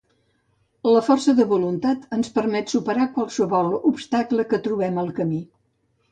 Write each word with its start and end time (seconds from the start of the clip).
La 0.91 1.01
força 1.07 1.33
de 1.39 1.43
voluntat 1.49 2.07
ens 2.17 2.31
permet 2.37 2.73
superar 2.73 3.05
qualsevol 3.17 3.69
obstacle 3.91 4.47
que 4.55 4.61
trobem 4.69 4.97
al 5.03 5.13
camí. 5.21 5.43